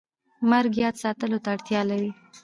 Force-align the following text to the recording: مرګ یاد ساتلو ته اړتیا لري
مرګ 0.49 0.71
یاد 0.83 0.95
ساتلو 1.03 1.37
ته 1.43 1.49
اړتیا 1.55 1.81
لري 1.89 2.11